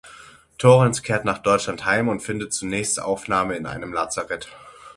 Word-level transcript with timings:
Torrens 0.57 1.03
kehrt 1.03 1.25
nach 1.25 1.37
Deutschland 1.37 1.85
heim 1.85 2.07
und 2.07 2.21
findet 2.23 2.51
zunächst 2.53 2.99
Aufnahme 2.99 3.55
in 3.55 3.67
einem 3.67 3.93
Lazarett. 3.93 4.47